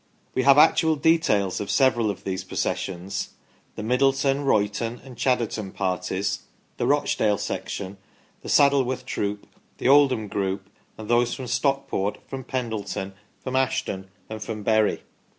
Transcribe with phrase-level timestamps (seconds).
[0.33, 3.35] We have actual details of several of these processions
[3.75, 6.39] the Middleton, Royton, and Chadderton parties,
[6.77, 7.97] the Rochdale section,
[8.41, 9.45] the Saddleworth troop,
[9.77, 10.67] the Oldham group,
[10.97, 15.03] and those from Stockport, from Pendleton, from Ashton, and from Bury.